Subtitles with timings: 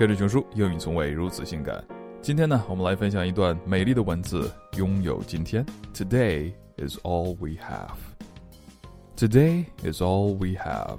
[0.00, 1.82] 跟着熊叔，英语从未如此性感。
[2.20, 5.64] 今天呢，我们来分享一段美丽的文字，拥有今天。
[5.94, 7.96] Today is all we have.
[9.16, 10.98] Today is all we have.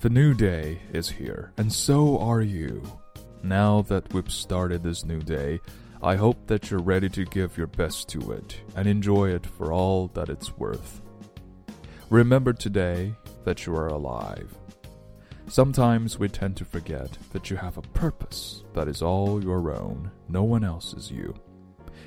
[0.00, 2.82] The new day is here, and so are you.
[3.42, 5.60] Now that we've started this new day,
[6.00, 9.72] I hope that you're ready to give your best to it and enjoy it for
[9.72, 11.00] all that it's worth.
[12.10, 13.14] Remember today
[13.44, 14.48] that you are alive.
[15.47, 20.09] Sometimes we tend to forget that you have a purpose that is all your own,
[20.27, 21.35] no one else's you.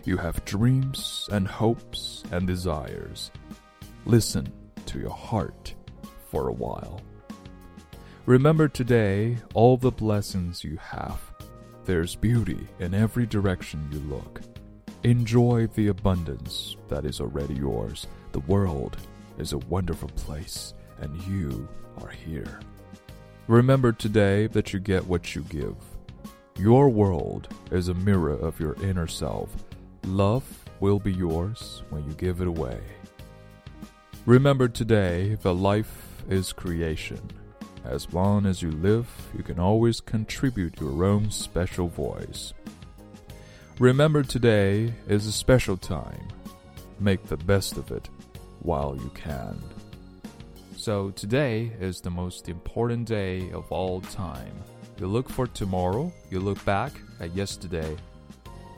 [0.04, 3.30] You have dreams and hopes and desires.
[4.04, 4.52] Listen
[4.86, 5.74] to your heart
[6.30, 7.00] for a while.
[8.24, 11.20] Remember today all the blessings you have.
[11.84, 14.40] There's beauty in every direction you look.
[15.04, 18.08] Enjoy the abundance that is already yours.
[18.32, 18.96] The world
[19.38, 21.68] is a wonderful place, and you
[22.02, 22.58] are here.
[23.48, 25.76] Remember today that you get what you give.
[26.58, 29.50] Your world is a mirror of your inner self.
[30.04, 30.44] Love
[30.80, 32.80] will be yours when you give it away.
[34.24, 37.20] Remember today that life is creation.
[37.84, 42.52] As long as you live, you can always contribute your own special voice.
[43.78, 46.26] Remember today is a special time.
[46.98, 48.08] Make the best of it
[48.58, 49.62] while you can.
[50.76, 54.62] So today is the most important day of all time.
[55.00, 57.96] You look for tomorrow, you look back at yesterday,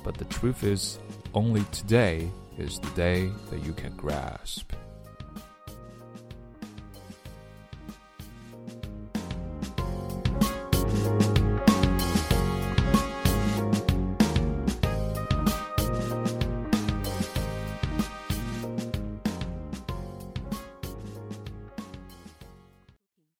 [0.05, 1.01] but the truth is,
[1.35, 4.73] only today is the day that you can grasp.